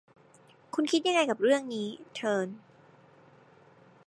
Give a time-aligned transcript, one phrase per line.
[0.73, 2.47] คุณคิดยังไงกับเรื่องนี้ เทิร์น